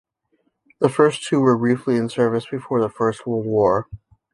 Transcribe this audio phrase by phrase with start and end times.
[0.79, 3.87] The first two were briefly in service before the First World War.